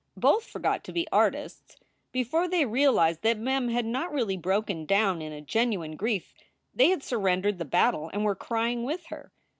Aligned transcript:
Both 0.17 0.45
forgot 0.45 0.83
to 0.85 0.91
be 0.91 1.05
artists. 1.11 1.75
Before 2.11 2.47
they 2.47 2.65
realized 2.65 3.21
that 3.21 3.37
Mem 3.37 3.69
had 3.69 3.85
not 3.85 4.11
really 4.11 4.35
broken 4.35 4.83
down 4.87 5.21
in 5.21 5.31
a 5.31 5.41
genuine 5.41 5.95
grief 5.95 6.33
they 6.73 6.89
had 6.89 7.03
surrendered 7.03 7.59
the 7.59 7.65
battle 7.65 8.09
and 8.11 8.25
were 8.25 8.33
crying 8.33 8.83
with 8.83 9.05
her. 9.09 9.31